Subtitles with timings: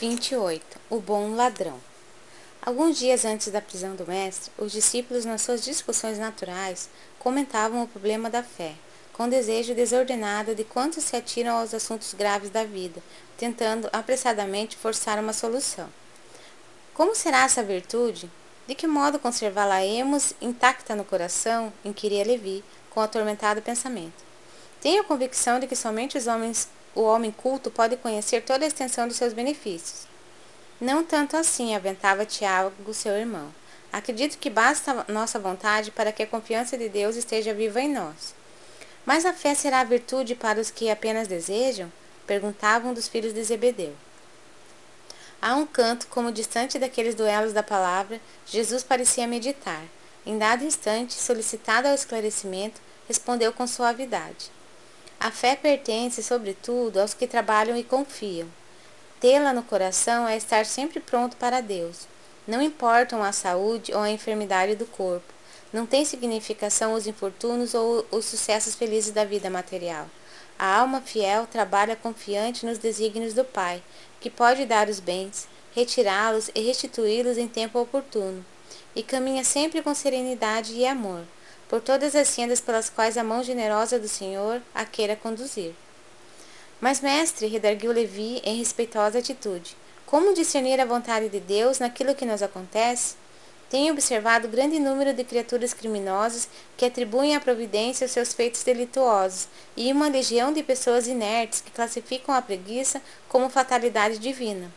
[0.00, 0.78] 28.
[0.88, 1.80] O bom ladrão.
[2.62, 6.88] Alguns dias antes da prisão do mestre, os discípulos, nas suas discussões naturais,
[7.18, 8.74] comentavam o problema da fé,
[9.12, 13.02] com desejo desordenado de quantos se atiram aos assuntos graves da vida,
[13.36, 15.88] tentando apressadamente forçar uma solução.
[16.94, 18.30] Como será essa virtude?
[18.68, 21.72] De que modo conservá-la-emos intacta no coração?
[21.84, 24.22] inquiria Levi, com atormentado pensamento.
[24.80, 26.68] Tenho a convicção de que somente os homens
[26.98, 30.08] o homem culto pode conhecer toda a extensão dos seus benefícios.
[30.80, 33.54] Não tanto assim, aventava Tiago, seu irmão.
[33.92, 38.34] Acredito que basta nossa vontade para que a confiança de Deus esteja viva em nós.
[39.06, 41.90] Mas a fé será a virtude para os que apenas desejam?
[42.26, 43.94] Perguntavam um dos filhos de Zebedeu.
[45.40, 49.84] A um canto, como distante daqueles duelos da palavra, Jesus parecia meditar.
[50.26, 54.57] Em dado instante, solicitado ao esclarecimento, respondeu com suavidade.
[55.20, 58.46] A fé pertence, sobretudo, aos que trabalham e confiam.
[59.20, 62.06] Tê-la no coração é estar sempre pronto para Deus.
[62.46, 65.34] Não importam a saúde ou a enfermidade do corpo.
[65.72, 70.08] Não tem significação os infortúnios ou os sucessos felizes da vida material.
[70.56, 73.82] A alma fiel trabalha confiante nos desígnios do Pai,
[74.20, 78.44] que pode dar os bens, retirá-los e restituí-los em tempo oportuno,
[78.94, 81.24] e caminha sempre com serenidade e amor
[81.68, 85.74] por todas as sendas pelas quais a mão generosa do Senhor a queira conduzir.
[86.80, 92.24] Mas, mestre, redarguiu Levi em respeitosa atitude, como discernir a vontade de Deus naquilo que
[92.24, 93.16] nos acontece?
[93.68, 99.48] Tenho observado grande número de criaturas criminosas que atribuem à providência os seus feitos delituosos,
[99.76, 104.72] e uma legião de pessoas inertes que classificam a preguiça como fatalidade divina.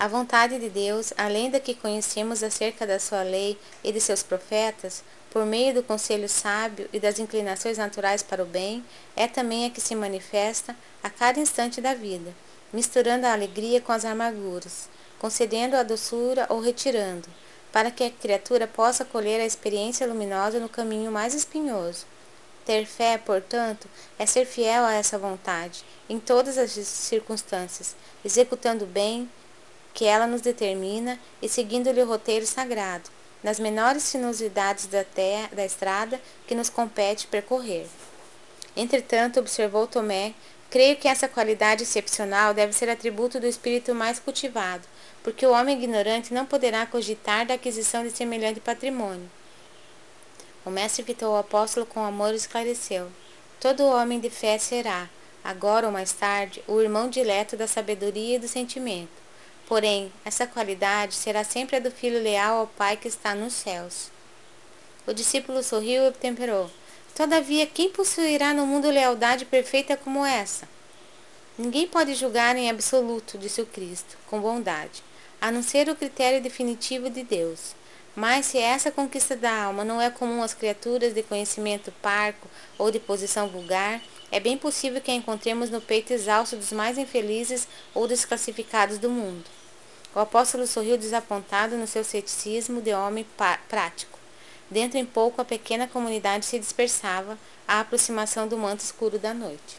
[0.00, 4.22] A vontade de Deus, além da que conhecemos acerca da sua lei e de seus
[4.22, 8.82] profetas, por meio do conselho sábio e das inclinações naturais para o bem,
[9.14, 12.32] é também a que se manifesta a cada instante da vida,
[12.72, 17.28] misturando a alegria com as amarguras, concedendo a doçura ou retirando,
[17.70, 22.06] para que a criatura possa colher a experiência luminosa no caminho mais espinhoso.
[22.64, 23.86] Ter fé, portanto,
[24.18, 27.94] é ser fiel a essa vontade, em todas as circunstâncias,
[28.24, 29.28] executando bem
[29.92, 33.10] que ela nos determina e seguindo-lhe o roteiro sagrado,
[33.42, 37.86] nas menores sinuosidades da, terra, da estrada que nos compete percorrer.
[38.76, 40.34] Entretanto, observou Tomé,
[40.68, 44.86] creio que essa qualidade excepcional deve ser atributo do espírito mais cultivado,
[45.22, 49.30] porque o homem ignorante não poderá cogitar da aquisição de semelhante patrimônio.
[50.64, 53.08] O mestre fitou o apóstolo com amor e esclareceu:
[53.58, 55.08] Todo homem de fé será,
[55.42, 59.19] agora ou mais tarde, o irmão dileto da sabedoria e do sentimento
[59.70, 64.10] Porém, essa qualidade será sempre a do filho leal ao Pai que está nos céus.
[65.06, 66.68] O discípulo sorriu e temperou.
[67.14, 70.68] Todavia, quem possuirá no mundo lealdade perfeita como essa?
[71.56, 75.04] Ninguém pode julgar em absoluto, disse o Cristo, com bondade,
[75.40, 77.76] a não ser o critério definitivo de Deus.
[78.16, 82.90] Mas se essa conquista da alma não é comum às criaturas de conhecimento parco ou
[82.90, 84.02] de posição vulgar,
[84.32, 89.08] é bem possível que a encontremos no peito exausto dos mais infelizes ou desclassificados do
[89.08, 89.59] mundo.
[90.14, 93.24] O apóstolo sorriu desapontado no seu ceticismo de homem
[93.68, 94.18] prático.
[94.68, 99.78] Dentro em pouco a pequena comunidade se dispersava à aproximação do manto escuro da noite.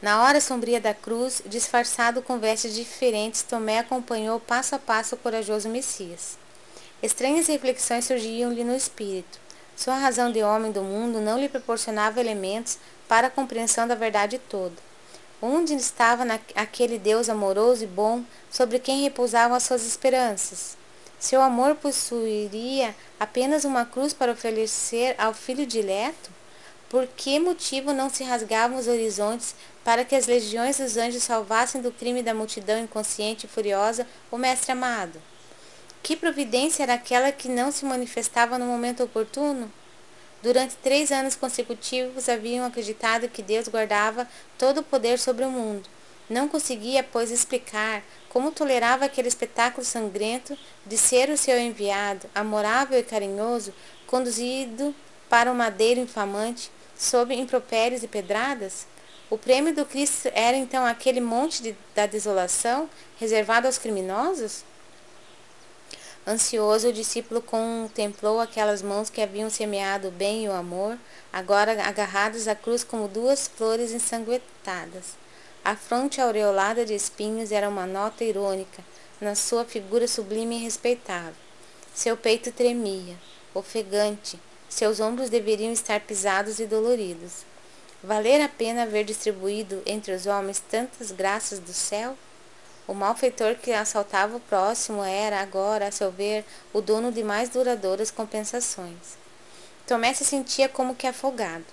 [0.00, 5.18] Na hora sombria da cruz, disfarçado com vestes diferentes, Tomé acompanhou passo a passo o
[5.18, 6.38] corajoso Messias.
[7.02, 9.40] Estranhas reflexões surgiam-lhe no espírito.
[9.76, 12.78] Sua razão de homem do mundo não lhe proporcionava elementos
[13.08, 14.87] para a compreensão da verdade toda.
[15.40, 16.24] Onde estava
[16.56, 20.76] aquele Deus amoroso e bom sobre quem repousavam as suas esperanças?
[21.16, 26.30] Seu amor possuiria apenas uma cruz para oferecer ao filho dileto?
[26.88, 29.54] Por que motivo não se rasgavam os horizontes
[29.84, 34.38] para que as legiões dos anjos salvassem do crime da multidão inconsciente e furiosa o
[34.38, 35.22] Mestre amado?
[36.02, 39.70] Que providência era aquela que não se manifestava no momento oportuno?
[40.42, 45.88] Durante três anos consecutivos haviam acreditado que Deus guardava todo o poder sobre o mundo.
[46.30, 50.56] Não conseguia, pois, explicar como tolerava aquele espetáculo sangrento
[50.86, 53.72] de ser o seu enviado, amorável e carinhoso,
[54.06, 54.94] conduzido
[55.28, 58.86] para o um madeiro infamante, sob impropérios e pedradas?
[59.30, 62.88] O prêmio do Cristo era então aquele monte de, da desolação
[63.18, 64.64] reservado aos criminosos?
[66.28, 70.98] Ansioso, o discípulo contemplou aquelas mãos que haviam semeado o bem e o amor,
[71.32, 75.16] agora agarradas à cruz como duas flores ensanguentadas.
[75.64, 78.84] A fronte aureolada de espinhos era uma nota irônica
[79.18, 81.32] na sua figura sublime e respeitável.
[81.94, 83.16] Seu peito tremia,
[83.54, 84.38] ofegante,
[84.68, 87.46] seus ombros deveriam estar pisados e doloridos.
[88.02, 92.18] valer a pena haver distribuído entre os homens tantas graças do céu?
[92.88, 96.42] O malfeitor que assaltava o próximo era, agora, a seu ver,
[96.72, 99.18] o dono de mais duradouras compensações.
[99.86, 101.66] Tomé se sentia como que afogado.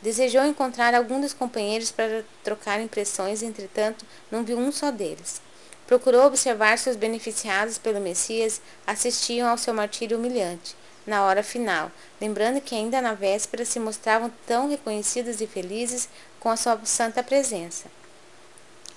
[0.00, 5.42] Desejou encontrar algum dos companheiros para trocar impressões, entretanto, não viu um só deles.
[5.88, 11.90] Procurou observar se os beneficiados pelo Messias assistiam ao seu martírio humilhante, na hora final,
[12.20, 16.08] lembrando que ainda na véspera se mostravam tão reconhecidos e felizes
[16.38, 17.90] com a sua santa presença.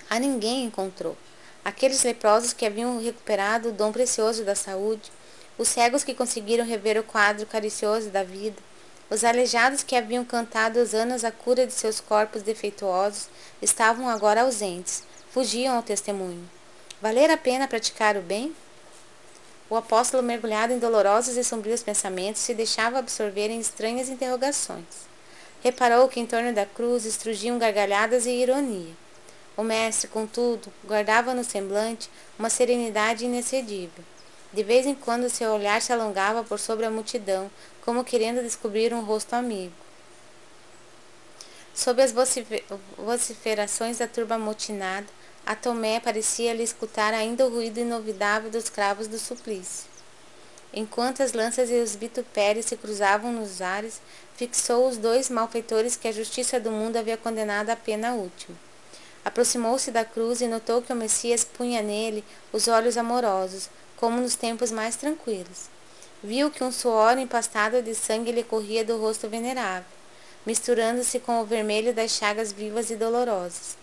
[0.07, 1.17] A ninguém encontrou.
[1.65, 5.11] Aqueles leprosos que haviam recuperado o dom precioso da saúde,
[5.57, 8.57] os cegos que conseguiram rever o quadro caricioso da vida,
[9.09, 13.29] os aleijados que haviam cantado os anos a cura de seus corpos defeituosos,
[13.61, 16.49] estavam agora ausentes, fugiam ao testemunho.
[17.01, 18.55] Valer a pena praticar o bem?
[19.69, 24.85] O apóstolo, mergulhado em dolorosos e sombrios pensamentos, se deixava absorver em estranhas interrogações.
[25.63, 28.93] Reparou que em torno da cruz estrugiam gargalhadas e ironia.
[29.55, 32.09] O mestre, contudo, guardava no semblante
[32.39, 34.03] uma serenidade inexcedível.
[34.51, 37.49] De vez em quando seu olhar se alongava por sobre a multidão,
[37.83, 39.73] como querendo descobrir um rosto amigo.
[41.73, 42.13] Sob as
[42.97, 45.07] vociferações da turba amotinada,
[45.45, 49.85] a Tomé parecia-lhe escutar ainda o ruído inovidável dos cravos do suplício.
[50.71, 54.01] Enquanto as lanças e os vitupérios se cruzavam nos ares,
[54.35, 58.55] fixou os dois malfeitores que a justiça do mundo havia condenado à pena última.
[59.25, 64.35] Aproximou-se da cruz e notou que o Messias punha nele os olhos amorosos, como nos
[64.35, 65.69] tempos mais tranquilos.
[66.21, 69.85] Viu que um suor empastado de sangue lhe corria do rosto venerável,
[70.45, 73.77] misturando-se com o vermelho das chagas vivas e dolorosas.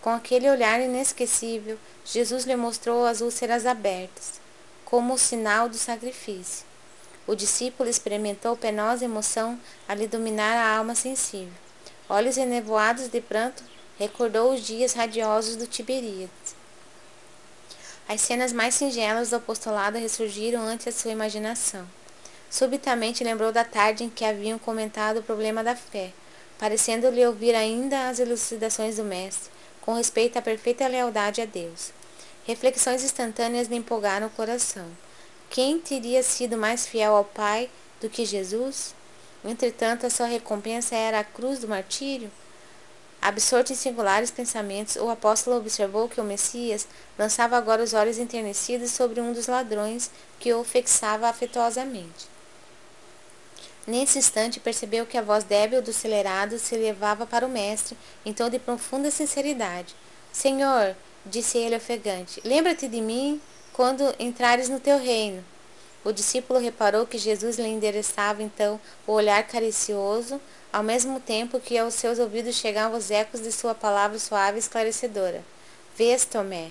[0.00, 4.40] Com aquele olhar inesquecível, Jesus lhe mostrou as úlceras abertas,
[4.84, 6.66] como o sinal do sacrifício.
[7.26, 11.52] O discípulo experimentou penosa emoção a lhe dominar a alma sensível.
[12.08, 13.62] Olhos enevoados de pranto,
[14.02, 16.56] recordou os dias radiosos do Tiberíades.
[18.08, 21.86] As cenas mais singelas do apostolado ressurgiram ante a sua imaginação.
[22.50, 26.12] Subitamente lembrou da tarde em que haviam comentado o problema da fé,
[26.58, 29.50] parecendo-lhe ouvir ainda as elucidações do Mestre,
[29.80, 31.92] com respeito à perfeita lealdade a Deus.
[32.44, 34.86] Reflexões instantâneas lhe empolgaram o coração.
[35.48, 37.70] Quem teria sido mais fiel ao Pai
[38.00, 38.96] do que Jesus?
[39.44, 42.30] Entretanto, a sua recompensa era a cruz do martírio?
[43.22, 48.90] Absorto em singulares pensamentos, o apóstolo observou que o Messias lançava agora os olhos enternecidos
[48.90, 50.10] sobre um dos ladrões
[50.40, 52.26] que o fixava afetuosamente.
[53.86, 57.96] Nesse instante percebeu que a voz débil do celerado se levava para o mestre
[58.26, 59.94] em tom de profunda sinceridade.
[60.32, 63.40] Senhor, disse ele ofegante, lembra-te de mim
[63.72, 65.44] quando entrares no teu reino.
[66.04, 70.40] O discípulo reparou que Jesus lhe endereçava então o olhar caricioso,
[70.72, 74.60] ao mesmo tempo que aos seus ouvidos chegavam os ecos de sua palavra suave e
[74.60, 75.44] esclarecedora.
[75.96, 76.70] Vês, Tomé,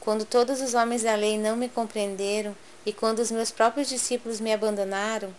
[0.00, 2.56] quando todos os homens da lei não me compreenderam
[2.86, 5.34] e quando os meus próprios discípulos me abandonaram,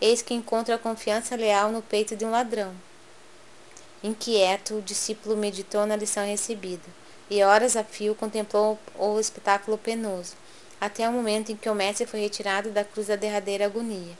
[0.00, 2.72] eis que encontro a confiança leal no peito de um ladrão.
[4.02, 6.88] Inquieto, o discípulo meditou na lição recebida,
[7.28, 10.34] e horas a fio contemplou o espetáculo penoso,
[10.80, 14.16] até o momento em que o mestre foi retirado da cruz da derradeira agonia.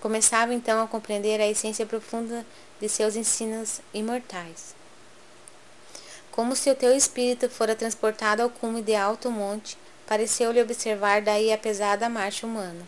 [0.00, 2.44] Começava então a compreender a essência profunda
[2.80, 4.74] de seus ensinos imortais.
[6.30, 9.76] Como se o teu espírito fora transportado ao cume de alto monte,
[10.06, 12.86] pareceu-lhe observar daí a pesada marcha humana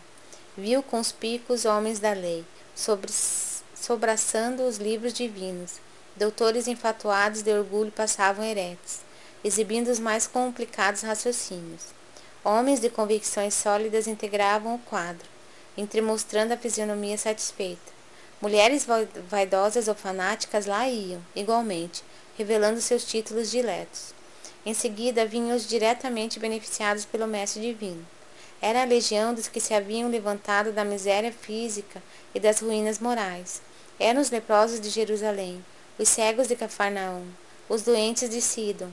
[0.57, 3.11] viu com os picos homens da lei, sobre,
[3.75, 5.79] sobraçando os livros divinos.
[6.15, 8.99] Doutores enfatuados de orgulho passavam eretos,
[9.43, 11.81] exibindo os mais complicados raciocínios.
[12.43, 15.27] Homens de convicções sólidas integravam o quadro,
[15.77, 17.91] entremostrando a fisionomia satisfeita.
[18.41, 18.85] Mulheres
[19.29, 22.03] vaidosas ou fanáticas lá iam, igualmente,
[22.37, 24.13] revelando seus títulos diletos.
[24.65, 28.05] Em seguida vinham os diretamente beneficiados pelo Mestre Divino.
[28.61, 32.01] Era a legião dos que se haviam levantado da miséria física
[32.33, 33.61] e das ruínas morais.
[33.99, 35.63] Eram os leprosos de Jerusalém,
[35.97, 37.25] os cegos de Cafarnaum,
[37.67, 38.89] os doentes de Sidon,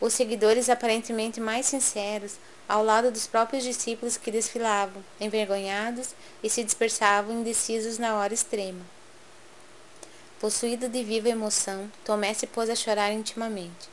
[0.00, 2.36] os seguidores aparentemente mais sinceros,
[2.68, 8.84] ao lado dos próprios discípulos que desfilavam, envergonhados e se dispersavam indecisos na hora extrema.
[10.38, 13.88] Possuído de viva emoção, Tomé se pôs a chorar intimamente.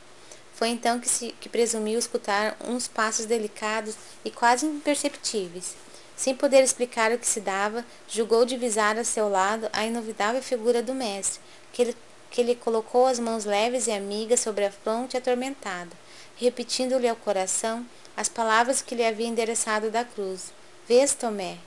[0.53, 5.75] Foi então que, se, que presumiu escutar uns passos delicados e quase imperceptíveis.
[6.15, 10.81] Sem poder explicar o que se dava, julgou divisar a seu lado a inovidável figura
[10.81, 11.41] do mestre,
[11.74, 11.97] que, ele,
[12.36, 15.92] que lhe colocou as mãos leves e amigas sobre a fronte atormentada,
[16.36, 17.86] repetindo-lhe ao coração
[18.18, 20.51] as palavras que lhe havia endereçado da cruz.
[20.86, 21.58] Vês, Tomé,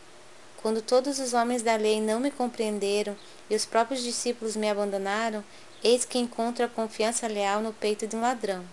[0.61, 3.17] quando todos os homens da lei não me compreenderam
[3.49, 5.43] e os próprios discípulos me abandonaram,
[5.83, 8.65] Eis que encontro a confiança leal no peito de um ladrão.